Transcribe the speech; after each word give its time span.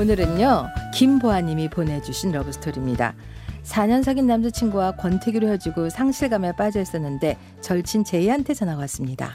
오늘은요 0.00 0.66
김보아님이 0.94 1.68
보내주신 1.68 2.32
러브스토리입니다. 2.32 3.12
4년 3.64 4.02
사귄 4.02 4.26
남자친구와 4.26 4.92
권태기로 4.92 5.46
헤어지고 5.46 5.90
상실감에 5.90 6.52
빠져 6.52 6.80
있었는데 6.80 7.36
절친 7.60 8.04
제이한테 8.04 8.54
전화가 8.54 8.80
왔습니다. 8.80 9.32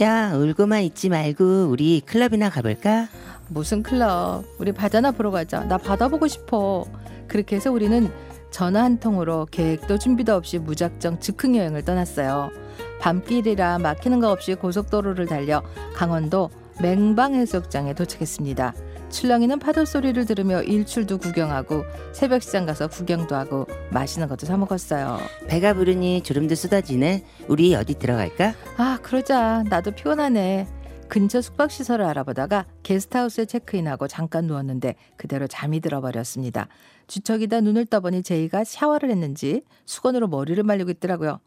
야, 0.00 0.32
울고만 0.34 0.82
있지 0.82 1.08
말고 1.10 1.68
우리 1.68 2.00
클럽이나 2.00 2.50
가볼까? 2.50 3.06
무슨 3.46 3.84
클럽? 3.84 4.42
우리 4.58 4.72
바다나 4.72 5.12
보러 5.12 5.30
가자. 5.30 5.60
나 5.60 5.78
바다 5.78 6.08
보고 6.08 6.26
싶어. 6.26 6.84
그렇게 7.28 7.54
해서 7.54 7.70
우리는 7.70 8.10
전화 8.50 8.82
한 8.82 8.98
통으로 8.98 9.46
계획도 9.48 9.98
준비도 9.98 10.34
없이 10.34 10.58
무작정 10.58 11.20
즉흥 11.20 11.54
여행을 11.54 11.84
떠났어요. 11.84 12.50
밤길이라 13.00 13.78
막히는 13.78 14.18
거 14.18 14.32
없이 14.32 14.56
고속도로를 14.56 15.26
달려 15.26 15.62
강원도 15.94 16.50
맹방해수욕장에 16.82 17.94
도착했습니다. 17.94 18.74
출렁이는 19.14 19.60
파도 19.60 19.84
소리를 19.84 20.26
들으며 20.26 20.62
일출도 20.62 21.18
구경하고 21.18 21.84
새벽 22.12 22.42
시장 22.42 22.66
가서 22.66 22.88
구경도 22.88 23.36
하고 23.36 23.66
맛있는 23.92 24.26
것도 24.28 24.44
사 24.44 24.56
먹었어요. 24.56 25.18
배가 25.46 25.72
부르니 25.74 26.22
주름도 26.22 26.56
쏟아지네. 26.56 27.24
우리 27.46 27.74
어디 27.76 27.94
들어갈까? 27.94 28.54
아, 28.76 28.98
그러자. 29.02 29.62
나도 29.70 29.92
피곤하네. 29.92 30.66
근처 31.08 31.40
숙박시설을 31.40 32.04
알아보다가 32.06 32.66
게스트하우스에 32.82 33.44
체크인하고 33.44 34.08
잠깐 34.08 34.46
누웠는데 34.46 34.96
그대로 35.16 35.46
잠이 35.46 35.78
들어버렸습니다. 35.80 36.66
주척이다 37.06 37.60
눈을 37.60 37.86
떠보니 37.86 38.24
제이가 38.24 38.64
샤워를 38.64 39.10
했는지 39.10 39.62
수건으로 39.86 40.26
머리를 40.26 40.60
말리고 40.64 40.90
있더라고요. 40.90 41.38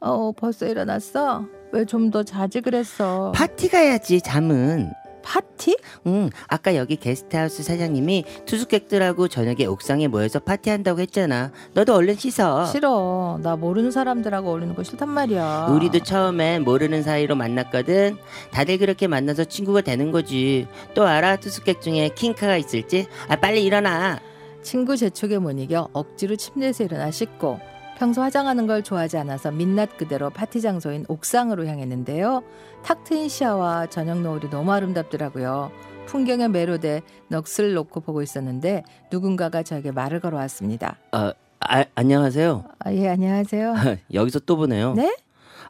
어, 0.00 0.32
벌써 0.32 0.66
일어났어? 0.66 1.46
왜 1.72 1.86
좀 1.86 2.10
더 2.10 2.22
자지 2.22 2.60
그랬어? 2.60 3.32
파티 3.34 3.68
가야지, 3.70 4.20
잠은. 4.20 4.90
파티? 5.24 5.76
응, 6.06 6.30
아까 6.46 6.76
여기 6.76 6.96
게스트하우스 6.96 7.62
사장님이 7.62 8.24
투숙객들하고 8.46 9.28
저녁에 9.28 9.64
옥상에 9.66 10.06
모여서 10.06 10.38
파티한다고 10.38 11.00
했잖아. 11.00 11.50
너도 11.72 11.94
얼른 11.94 12.16
씻어. 12.16 12.66
싫어. 12.66 13.40
나 13.42 13.56
모르는 13.56 13.90
사람들하고 13.90 14.50
어울리는 14.50 14.74
거 14.74 14.82
싫단 14.82 15.08
말이야. 15.08 15.68
우리도 15.72 16.00
처음엔 16.00 16.62
모르는 16.64 17.02
사이로 17.02 17.34
만났거든. 17.34 18.16
다들 18.52 18.78
그렇게 18.78 19.06
만나서 19.08 19.44
친구가 19.44 19.80
되는 19.80 20.12
거지. 20.12 20.66
또 20.94 21.06
알아? 21.06 21.36
투숙객 21.36 21.80
중에 21.80 22.10
킹카가 22.14 22.56
있을지? 22.56 23.06
아, 23.28 23.36
빨리 23.36 23.64
일어나. 23.64 24.20
친구 24.62 24.96
재촉에 24.96 25.38
못 25.38 25.52
이겨 25.58 25.88
억지로 25.92 26.36
침대에서 26.36 26.84
일어나 26.84 27.10
씻고 27.10 27.58
평소 27.96 28.22
화장하는 28.22 28.66
걸 28.66 28.82
좋아하지 28.82 29.18
않아서 29.18 29.50
민낯 29.50 29.96
그대로 29.96 30.30
파티 30.30 30.60
장소인 30.60 31.04
옥상으로 31.08 31.66
향했는데요. 31.66 32.42
탁 32.82 33.04
트인 33.04 33.28
시야와 33.28 33.86
저녁 33.86 34.20
노을이 34.20 34.50
너무 34.50 34.72
아름답더라고요. 34.72 35.70
풍경에 36.06 36.48
매료돼 36.48 37.02
넋을 37.28 37.74
놓고 37.74 38.00
보고 38.00 38.20
있었는데 38.22 38.82
누군가가 39.10 39.62
저에게 39.62 39.90
말을 39.92 40.20
걸어왔습니다. 40.20 40.98
아, 41.12 41.32
아 41.60 41.84
안녕하세요. 41.94 42.64
아, 42.80 42.92
예, 42.92 43.08
안녕하세요. 43.08 43.74
여기서 44.12 44.40
또 44.40 44.56
보네요. 44.56 44.94
네? 44.94 45.16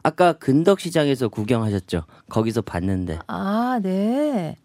아까 0.03 0.33
근덕시장에서 0.33 1.29
구경하셨죠? 1.29 2.03
거기서 2.29 2.61
봤는데. 2.61 3.19
아, 3.27 3.79
네. 3.81 4.55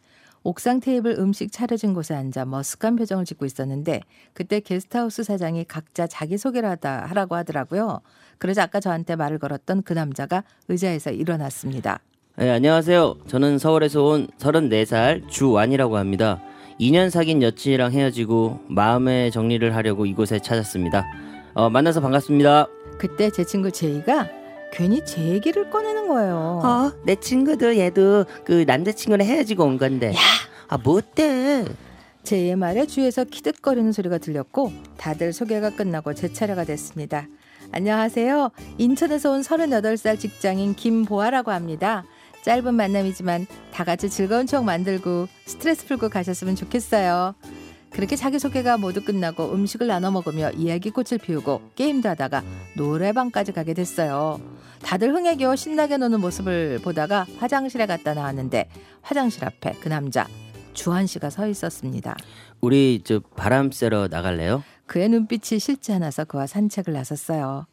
옥상 0.43 0.81
테이블 0.81 1.17
음식 1.19 1.53
차려진 1.53 1.93
곳에 1.93 2.15
앉아 2.15 2.47
머쓱한 2.47 2.97
표정을 2.97 3.25
짓고 3.25 3.45
있었는데 3.45 4.01
그때 4.33 4.61
게스트하우스 4.61 5.23
사장이 5.23 5.65
각자 5.65 6.07
자기소개를 6.07 6.69
하다 6.69 7.07
하라고 7.07 7.35
하더라고요. 7.35 8.01
그러자 8.39 8.63
아까 8.63 8.81
저한테 8.81 9.17
말을 9.17 9.39
걸었던 9.39 9.83
그 9.83 9.93
남자가 9.93 10.45
의자에서 10.69 11.11
일어났습니다. 11.11 12.01
네, 12.37 12.49
안녕하세요. 12.49 13.19
저는 13.27 13.59
서울에서 13.59 14.03
온 14.03 14.29
34살 14.39 15.29
주완이라고 15.29 15.99
합니다. 15.99 16.41
2년 16.81 17.11
사귄 17.11 17.43
여친이랑 17.43 17.93
헤어지고 17.93 18.61
마음의 18.69 19.33
정리를 19.33 19.75
하려고 19.77 20.07
이곳에 20.07 20.39
찾았습니다. 20.39 21.05
어, 21.53 21.69
만나서 21.69 22.01
반갑습니다. 22.01 22.67
그때 22.97 23.31
제 23.31 23.45
친구 23.45 23.71
제이가 23.71 24.40
괜히 24.73 25.05
제 25.05 25.21
얘기를 25.23 25.71
꺼내는 25.71 26.09
거예요. 26.09 26.61
어, 26.65 26.93
내 27.05 27.17
친구도 27.17 27.77
얘도 27.77 28.25
그 28.45 28.65
남자친구랑 28.67 29.27
헤어지고 29.27 29.65
온 29.65 29.79
건데. 29.79 30.13
야, 30.15 30.19
아, 30.69 30.79
뭐 30.79 30.99
어때? 30.99 31.65
제이의 32.23 32.57
말에 32.57 32.87
주위에서 32.87 33.25
키득거리는 33.25 33.91
소리가 33.93 34.19
들렸고 34.19 34.73
다들 34.97 35.33
소개가 35.33 35.71
끝나고 35.71 36.15
제 36.15 36.33
차례가 36.33 36.65
됐습니다. 36.65 37.27
안녕하세요. 37.73 38.51
인천에서 38.79 39.33
온 39.33 39.41
38살 39.41 40.19
직장인 40.19 40.75
김보아라고 40.75 41.51
합니다. 41.51 42.05
짧은 42.43 42.75
만남이지만 42.75 43.47
다 43.73 43.85
같이 43.85 44.09
즐거운 44.09 44.47
추억 44.47 44.65
만들고 44.65 45.29
스트레스 45.47 45.87
풀고 45.87 46.09
가셨으면 46.09 46.57
좋겠어요. 46.57 47.35
그렇게 47.91 48.17
자기소개가 48.17 48.77
모두 48.79 49.05
끝나고 49.05 49.53
음식을 49.53 49.89
나눠 49.89 50.11
먹으며 50.11 50.51
이야기꽃을 50.53 51.19
피우고 51.23 51.61
게임도 51.75 52.09
하다가 52.09 52.43
노래방까지 52.77 53.53
가게 53.53 53.75
됐어요. 53.75 54.41
다들 54.83 55.15
흥에 55.15 55.37
겨워 55.37 55.57
신나게 55.57 55.97
노는 55.99 56.21
모습을 56.21 56.81
보다가 56.83 57.27
화장실에 57.39 57.87
갔다 57.87 58.15
나왔는데 58.15 58.69
화장실 59.03 59.45
앞에 59.45 59.73
그 59.81 59.89
남자 59.89 60.27
주한 60.73 61.07
씨가 61.07 61.31
서 61.31 61.47
있었습니다. 61.47 62.17
우리 62.61 63.01
저 63.05 63.21
바람 63.37 63.71
쐬러 63.71 64.09
나갈래요? 64.09 64.63
그의 64.87 65.09
눈빛이 65.09 65.59
싫지 65.61 65.93
않아서 65.93 66.25
그와 66.25 66.47
산책을 66.47 66.93
나섰어요. 66.93 67.67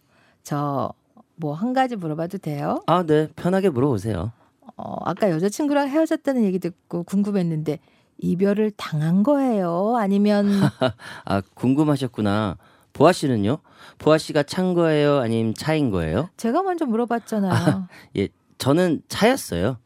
저 0.44 0.94
뭐 1.40 1.54
한 1.54 1.72
가지 1.74 1.96
물어봐도 1.96 2.40
돼요? 2.40 2.82
아, 2.88 3.04
네. 3.04 3.28
편하게 3.36 3.70
물어보세요. 3.70 4.32
어, 4.76 4.96
아까 5.06 5.30
여자친구랑 5.30 5.88
헤어졌다는 5.88 6.44
얘기 6.44 6.58
듣고 6.58 7.04
궁금했는데 7.04 7.78
이별을 8.18 8.72
당한 8.76 9.22
거예요? 9.22 9.96
아니면 9.98 10.48
아, 11.26 11.42
궁금하셨구나. 11.54 12.58
보아 12.98 13.12
씨는요? 13.12 13.60
보아 14.00 14.18
씨가 14.18 14.44
찬 14.44 14.74
거예요? 14.74 15.18
아니면 15.20 15.54
차인 15.54 15.92
거예요? 15.92 16.30
제가 16.38 16.64
먼저 16.64 16.86
물어봤잖아요. 16.86 17.88
예, 18.18 18.28
저는 18.58 19.04
차였어요. 19.08 19.78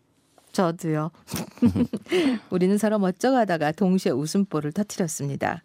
저도요. 0.53 1.11
우리는 2.49 2.77
서로 2.77 2.99
멋쩍어하다가 2.99 3.73
동시에 3.73 4.11
웃음보를 4.13 4.72
터뜨렸습니다. 4.72 5.61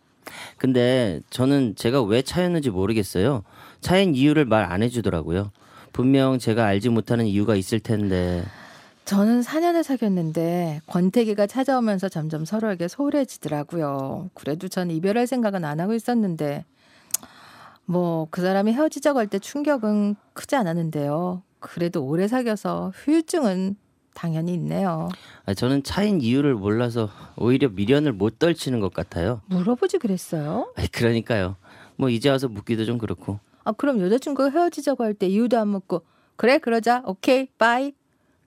근데 0.59 1.21
저는 1.31 1.75
제가 1.77 2.03
왜 2.03 2.23
차였는지 2.23 2.71
모르겠어요. 2.71 3.45
차인 3.81 4.15
이유를 4.17 4.45
말 4.45 4.65
안 4.65 4.83
해주더라고요. 4.83 5.53
분명 5.93 6.39
제가 6.39 6.65
알지 6.67 6.89
못하는 6.89 7.27
이유가 7.27 7.55
있을 7.55 7.79
텐데. 7.81 8.45
저는 9.05 9.43
4년을 9.43 9.85
사귀었는데 9.85 10.81
권태기가 10.89 11.47
찾아오면서 11.47 12.09
점점 12.09 12.45
서로에게 12.45 12.89
소홀해지더라고요. 12.89 14.31
그래도 14.35 14.67
전 14.69 14.91
이별할 14.91 15.29
생각은 15.29 15.65
안 15.65 15.79
하고 15.79 15.95
있었는데 15.95 16.65
뭐 17.87 18.27
그 18.31 18.41
사람이 18.43 18.73
헤어지자고 18.73 19.19
할 19.19 19.27
때 19.29 19.39
충격은 19.39 20.17
크지 20.33 20.57
않았는데요. 20.57 21.43
그래도 21.61 22.05
오래 22.05 22.29
사귀어서 22.29 22.93
후유증은 22.95 23.77
당연히 24.15 24.55
있네요. 24.55 25.09
아, 25.45 25.55
저는 25.55 25.83
차인 25.83 26.21
이유를 26.21 26.55
몰라서 26.55 27.11
오히려 27.37 27.69
미련을 27.69 28.13
못 28.13 28.39
떨치는 28.39 28.81
것 28.81 28.93
같아요. 28.95 29.43
물어보지 29.47 29.99
그랬어요? 29.99 30.73
아, 30.77 30.83
그러니까요. 30.93 31.57
뭐 31.97 32.09
이제 32.09 32.29
와서 32.31 32.49
묻기도 32.49 32.85
좀 32.85 32.99
그렇고. 32.99 33.39
아 33.65 33.73
그럼 33.73 34.01
여자친구가 34.01 34.51
헤어지자고 34.51 35.03
할 35.05 35.15
때 35.15 35.27
이유도 35.27 35.59
안 35.59 35.69
묻고 35.69 36.03
그래 36.37 36.59
그러자 36.59 37.03
오케이 37.05 37.49
빠이 37.59 37.93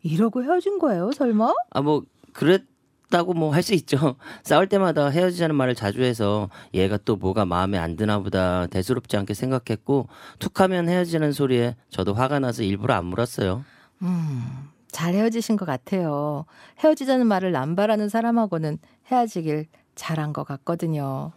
이러고 0.01 0.43
헤어진 0.43 0.79
거예요 0.79 1.11
설마? 1.11 1.53
아 1.71 1.81
뭐 1.81 2.03
그랬 2.31 2.63
다고 3.09 3.33
뭐 3.33 3.51
할 3.51 3.63
수 3.63 3.73
있죠. 3.73 4.15
싸울 4.43 4.67
때마다 4.67 5.09
헤어지자는 5.09 5.55
말을 5.55 5.75
자주 5.75 6.01
해서 6.03 6.49
얘가 6.73 6.97
또 6.97 7.15
뭐가 7.15 7.45
마음에 7.45 7.77
안 7.77 7.95
드나 7.95 8.19
보다 8.19 8.67
대수롭지 8.67 9.17
않게 9.17 9.33
생각했고 9.33 10.07
툭하면 10.39 10.87
헤어지는 10.89 11.31
소리에 11.31 11.75
저도 11.89 12.13
화가 12.13 12.39
나서 12.39 12.63
일부러 12.63 12.93
안 12.93 13.05
물었어요. 13.05 13.63
음, 14.03 14.43
잘 14.91 15.13
헤어지신 15.15 15.57
것 15.57 15.65
같아요. 15.65 16.45
헤어지자는 16.79 17.25
말을 17.27 17.51
남발하는 17.51 18.09
사람하고는 18.09 18.77
헤어지길 19.11 19.67
잘한 19.95 20.31
것 20.33 20.43
같거든요. 20.45 21.31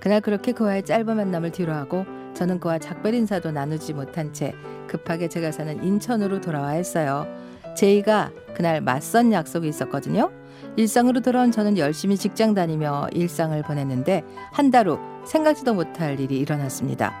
그날 0.00 0.20
그렇게 0.20 0.52
그와의 0.52 0.84
짧은 0.84 1.16
만남을 1.16 1.52
뒤로하고 1.52 2.04
저는 2.34 2.58
그와 2.60 2.78
작별 2.78 3.14
인사도 3.14 3.52
나누지 3.52 3.94
못한 3.94 4.32
채 4.32 4.52
급하게 4.88 5.28
제가 5.28 5.52
사는 5.52 5.82
인천으로 5.84 6.40
돌아와 6.40 6.70
했어요. 6.70 7.26
제이가 7.76 8.30
그날 8.54 8.80
맞선 8.80 9.32
약속이 9.32 9.68
있었거든요. 9.68 10.30
일상으로 10.76 11.20
돌아온 11.20 11.50
저는 11.50 11.76
열심히 11.78 12.16
직장 12.16 12.54
다니며 12.54 13.08
일상을 13.12 13.60
보냈는데 13.62 14.22
한 14.52 14.70
달 14.70 14.88
후 14.88 14.98
생각지도 15.26 15.74
못할 15.74 16.18
일이 16.18 16.38
일어났습니다. 16.38 17.12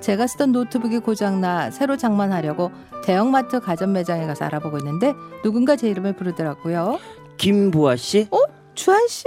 제가 0.00 0.26
쓰던 0.26 0.52
노트북이 0.52 1.00
고장나 1.00 1.70
새로 1.70 1.96
장만하려고 1.96 2.70
대형마트 3.04 3.60
가전 3.60 3.92
매장에 3.92 4.26
가서 4.26 4.44
알아보고 4.46 4.78
있는데 4.78 5.12
누군가 5.42 5.76
제 5.76 5.88
이름을 5.90 6.14
부르더라고요. 6.14 6.98
김보아 7.36 7.96
씨? 7.96 8.26
어? 8.30 8.38
주한 8.74 9.06
씨. 9.08 9.24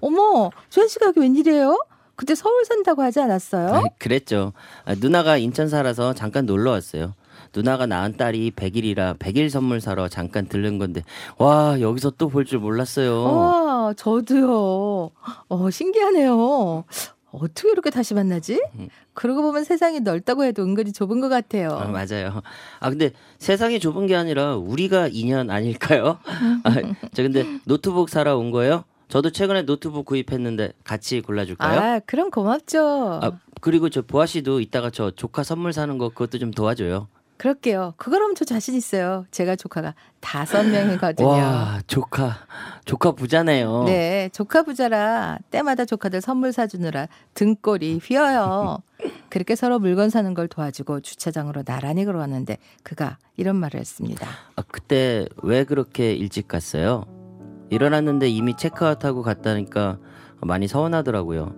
어머, 0.00 0.50
주한 0.68 0.88
씨가 0.88 1.06
여기 1.06 1.20
웬일이에요? 1.20 1.78
그때 2.16 2.34
서울 2.34 2.64
산다고 2.64 3.02
하지 3.02 3.20
않았어요? 3.20 3.74
아, 3.74 3.82
그랬죠. 3.98 4.52
아, 4.84 4.94
누나가 5.00 5.38
인천 5.38 5.68
살아서 5.68 6.12
잠깐 6.12 6.44
놀러 6.44 6.72
왔어요. 6.72 7.14
누나가 7.54 7.86
낳은 7.86 8.16
딸이 8.16 8.52
100일이라 8.52 9.18
100일 9.18 9.50
선물 9.50 9.80
사러 9.80 10.08
잠깐 10.08 10.46
들른 10.46 10.78
건데 10.78 11.02
와 11.38 11.80
여기서 11.80 12.10
또 12.12 12.28
볼 12.28 12.44
줄 12.46 12.58
몰랐어요. 12.60 13.22
와, 13.24 13.88
아, 13.90 13.94
저도요. 13.96 15.10
어, 15.48 15.70
신기하네요. 15.70 16.84
어떻게 17.30 17.70
이렇게 17.70 17.90
다시 17.90 18.14
만나지? 18.14 18.62
음. 18.78 18.88
그러고 19.14 19.42
보면 19.42 19.64
세상이 19.64 20.00
넓다고 20.00 20.44
해도 20.44 20.62
은근히 20.62 20.92
좁은 20.92 21.20
것 21.20 21.28
같아요. 21.28 21.70
아, 21.70 21.86
맞아요. 21.86 22.42
아 22.80 22.90
근데 22.90 23.10
세상이 23.38 23.80
좁은 23.80 24.06
게 24.06 24.16
아니라 24.16 24.56
우리가 24.56 25.08
인연 25.08 25.50
아닐까요? 25.50 26.18
아, 26.64 26.74
저 27.14 27.22
근데 27.22 27.44
노트북 27.64 28.08
사러 28.08 28.36
온 28.36 28.50
거예요. 28.50 28.84
저도 29.08 29.30
최근에 29.30 29.62
노트북 29.62 30.06
구입했는데 30.06 30.72
같이 30.84 31.20
골라줄까요? 31.20 31.80
아, 31.80 31.98
그럼 32.06 32.30
고맙죠. 32.30 33.20
아, 33.22 33.32
그리고 33.60 33.90
저 33.90 34.00
보아 34.02 34.24
씨도 34.26 34.60
이따가 34.60 34.88
저 34.90 35.10
조카 35.10 35.42
선물 35.42 35.72
사는 35.74 35.96
거 35.98 36.08
그것도 36.08 36.38
좀 36.38 36.50
도와줘요. 36.50 37.08
그럴게요. 37.42 37.94
그거라면 37.96 38.36
저 38.36 38.44
자신 38.44 38.76
있어요. 38.76 39.26
제가 39.32 39.56
조카가 39.56 39.96
다섯 40.20 40.62
명이거든요. 40.62 41.26
와, 41.26 41.80
조카. 41.88 42.36
조카 42.84 43.10
부자네요. 43.10 43.82
네, 43.86 44.28
조카 44.32 44.62
부자라 44.62 45.38
때마다 45.50 45.84
조카들 45.84 46.20
선물 46.20 46.52
사주느라 46.52 47.08
등골이 47.34 47.98
휘어요. 48.00 48.78
그렇게 49.28 49.56
서로 49.56 49.80
물건 49.80 50.08
사는 50.08 50.32
걸 50.34 50.46
도와주고 50.46 51.00
주차장으로 51.00 51.64
나란히 51.64 52.04
걸어왔는데 52.04 52.58
그가 52.84 53.18
이런 53.36 53.56
말을 53.56 53.80
했습니다. 53.80 54.24
아, 54.54 54.62
그때 54.70 55.26
왜 55.42 55.64
그렇게 55.64 56.12
일찍 56.12 56.46
갔어요? 56.46 57.06
일어났는데 57.70 58.28
이미 58.28 58.56
체크아웃하고 58.56 59.22
갔다니까 59.22 59.98
많이 60.42 60.68
서운하더라고요. 60.68 61.56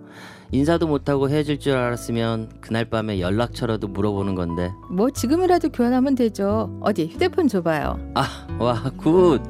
인사도 0.55 0.87
못하고 0.87 1.29
헤어질 1.29 1.59
줄 1.59 1.73
알았으면 1.73 2.49
그날 2.61 2.85
밤에 2.85 3.19
연락처라도 3.19 3.89
물어보는 3.89 4.35
건데. 4.35 4.71
뭐 4.89 5.09
지금이라도 5.09 5.69
교환하면 5.69 6.15
되죠. 6.15 6.79
어디 6.81 7.07
휴대폰 7.07 7.47
줘봐요. 7.49 7.99
아, 8.15 8.47
와, 8.57 8.81
good. 8.97 9.41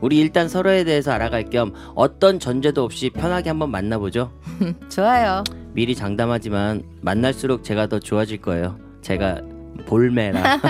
우리 0.00 0.20
일단 0.20 0.48
서로에 0.48 0.84
대해서 0.84 1.10
알아갈 1.10 1.44
겸 1.50 1.72
어떤 1.96 2.38
전제도 2.38 2.84
없이 2.84 3.10
편하게 3.10 3.50
한번 3.50 3.70
만나보죠. 3.70 4.30
좋아요. 4.88 5.42
미리 5.72 5.94
장담하지만 5.96 6.84
만날수록 7.00 7.64
제가 7.64 7.88
더 7.88 7.98
좋아질 7.98 8.40
거예요. 8.40 8.78
제가 9.02 9.40
볼매라. 9.86 10.60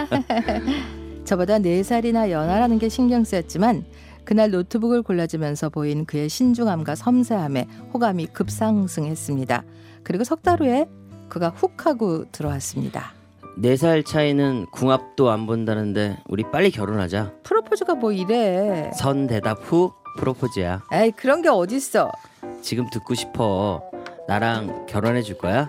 저보다 1.25 1.59
4살이나 1.59 2.31
연하라는 2.31 2.79
게 2.79 2.89
신경 2.89 3.23
쓰였지만 3.23 3.85
그날 4.25 4.51
노트북을 4.51 5.03
골라주면서 5.03 5.69
보인 5.71 6.05
그의 6.07 6.29
신중함과 6.29 6.95
섬세함에 6.95 7.67
호감이 7.93 8.27
급상승했습니다. 8.29 9.65
그리고 10.03 10.25
석 10.25 10.43
달 10.43 10.61
후에 10.61 10.87
그가 11.29 11.49
훅 11.51 11.87
하고 11.87 12.25
들어왔습니다. 12.33 13.13
네 13.57 13.77
살 13.77 14.03
차이는 14.03 14.67
궁합도 14.73 15.31
안 15.31 15.47
본다는데 15.47 16.19
우리 16.27 16.43
빨리 16.51 16.71
결혼하자. 16.71 17.33
프로포즈가 17.45 17.95
뭐 17.95 18.13
이래. 18.13 18.91
선 18.95 19.27
대답 19.27 19.59
후 19.63 19.93
프로포즈야. 20.19 20.83
에이 20.93 21.13
그런 21.13 21.41
게 21.43 21.49
어딨어. 21.49 22.11
지금 22.63 22.89
듣고 22.91 23.15
싶어. 23.15 23.83
나랑 24.27 24.87
결혼해 24.87 25.23
줄 25.23 25.39
거야? 25.39 25.69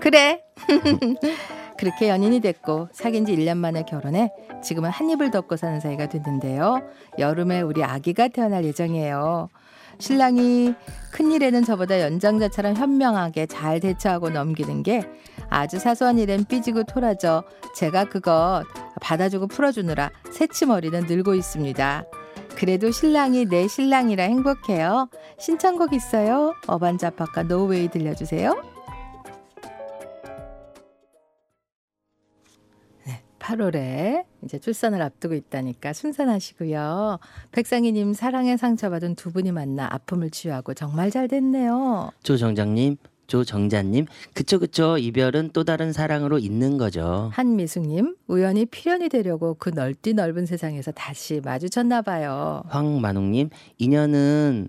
그래. 0.00 0.42
그렇게 1.78 2.08
연인이 2.08 2.40
됐고 2.40 2.88
사귄 2.92 3.26
지 3.26 3.36
1년 3.36 3.56
만에 3.58 3.84
결혼해 3.84 4.32
지금은 4.62 4.90
한 4.90 5.10
입을 5.10 5.30
덮고 5.30 5.56
사는 5.56 5.80
사이가 5.80 6.08
됐는데요. 6.08 6.82
여름에 7.18 7.60
우리 7.60 7.84
아기가 7.84 8.28
태어날 8.28 8.64
예정이에요. 8.64 9.48
신랑이 9.98 10.74
큰일에는 11.12 11.64
저보다 11.64 12.00
연장자처럼 12.00 12.76
현명하게 12.76 13.46
잘 13.46 13.80
대처하고 13.80 14.30
넘기는 14.30 14.82
게 14.82 15.02
아주 15.48 15.78
사소한 15.78 16.18
일엔 16.18 16.44
삐지고 16.44 16.84
토라져 16.84 17.44
제가 17.74 18.04
그거 18.04 18.62
받아주고 19.00 19.46
풀어주느라 19.48 20.10
새치머리는 20.30 21.06
늘고 21.06 21.34
있습니다. 21.34 22.04
그래도 22.56 22.90
신랑이 22.90 23.46
내 23.46 23.68
신랑이라 23.68 24.24
행복해요. 24.24 25.08
신청곡 25.38 25.92
있어요? 25.92 26.54
어반자파카 26.66 27.44
노웨이 27.44 27.88
들려주세요. 27.88 28.75
8월에 33.46 34.24
이제 34.44 34.58
출산을 34.58 35.00
앞두고 35.02 35.34
있다니까 35.34 35.92
순산하시고요. 35.92 37.18
백상희님 37.52 38.12
사랑에 38.12 38.56
상처받은 38.56 39.14
두 39.14 39.30
분이 39.30 39.52
만나 39.52 39.86
아픔을 39.90 40.30
치유하고 40.30 40.74
정말 40.74 41.10
잘 41.12 41.28
됐네요. 41.28 42.10
조정장님, 42.24 42.96
조정자님, 43.28 44.06
그쵸 44.34 44.58
그쵸 44.58 44.98
이별은 44.98 45.50
또 45.52 45.62
다른 45.62 45.92
사랑으로 45.92 46.38
있는 46.38 46.76
거죠. 46.76 47.30
한미숙님 47.34 48.16
우연히 48.26 48.66
필연이 48.66 49.08
되려고 49.08 49.54
그 49.54 49.70
넓디 49.70 50.14
넓은 50.14 50.44
세상에서 50.46 50.90
다시 50.90 51.40
마주쳤나 51.44 52.02
봐요. 52.02 52.64
황만웅님 52.66 53.50
인연은 53.78 54.68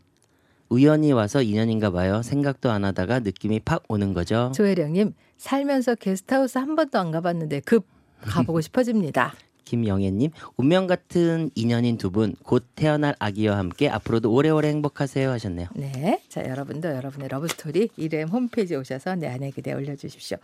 우연히 0.69 1.13
와서 1.13 1.41
인연인가 1.41 1.89
봐요. 1.89 2.21
생각도 2.21 2.69
안 2.69 2.83
하다가 2.85 3.21
느낌이 3.21 3.62
팍 3.62 3.83
오는 3.88 4.13
거죠. 4.13 4.51
조혜령님 4.53 5.13
살면서 5.38 5.95
게스트하우스 5.95 6.59
한 6.59 6.75
번도 6.75 7.00
안 7.00 7.12
가봤는데 7.12 7.62
급 7.62 7.96
가보고 8.21 8.61
싶어집니다. 8.61 9.33
김영애님 9.65 10.31
운명 10.55 10.87
같은 10.87 11.49
인연인 11.55 11.97
두 11.97 12.09
분 12.09 12.35
곧 12.43 12.63
태어날 12.75 13.15
아기와 13.19 13.57
함께 13.57 13.89
앞으로도 13.89 14.31
오래오래 14.31 14.69
행복하세요 14.69 15.29
하셨네요. 15.31 15.67
네, 15.75 16.21
자 16.29 16.41
여러분도 16.47 16.87
여러분의 16.89 17.27
러브 17.27 17.47
스토리 17.49 17.89
이름 17.97 18.29
홈페이지 18.29 18.75
오셔서 18.75 19.15
내 19.15 19.27
안에 19.27 19.51
그대 19.51 19.73
올려주십시오. 19.73 20.37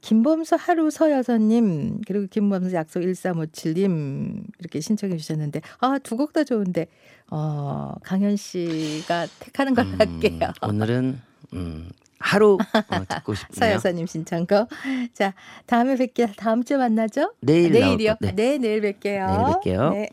김범수 0.00 0.56
하루 0.58 0.90
서여서님 0.90 2.00
그리고 2.04 2.26
김범수 2.28 2.74
약속 2.74 3.00
1357님 3.00 4.42
이렇게 4.58 4.80
신청해 4.80 5.16
주셨는데 5.16 5.60
아 5.78 5.98
두 6.00 6.16
곡 6.16 6.32
다 6.32 6.42
좋은데 6.42 6.88
어 7.30 7.94
강현 8.02 8.34
씨가 8.36 9.28
택하는 9.38 9.74
걸로 9.74 9.88
음, 9.90 10.00
할게요. 10.00 10.50
오늘은 10.62 11.20
음, 11.52 11.88
하루 12.32 12.56
어, 12.74 13.04
듣고 13.08 13.34
싶네요. 13.34 13.52
서 13.52 13.70
여사님 13.72 14.06
신청곡. 14.06 14.68
자 15.12 15.34
다음에 15.66 15.94
뵐게요. 15.96 16.32
다음 16.36 16.64
주에 16.64 16.76
만나죠? 16.78 17.34
내일 17.40 17.72
내일이요? 17.72 18.06
나올 18.06 18.16
거- 18.18 18.26
네. 18.26 18.32
네, 18.32 18.58
내일 18.58 18.80
뵐게요. 18.80 19.62
내일 19.62 19.76
뵐게요. 19.78 19.92
네. 19.92 20.08